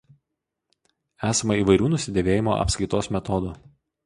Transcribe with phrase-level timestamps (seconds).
[1.31, 3.55] Esama įvairių nusidėvėjimo apskaitos metodų.